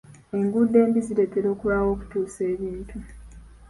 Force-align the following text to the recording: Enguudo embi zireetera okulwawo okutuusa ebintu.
Enguudo 0.37 0.73
embi 0.83 0.99
zireetera 1.07 1.47
okulwawo 1.53 1.89
okutuusa 1.95 2.41
ebintu. 2.53 2.97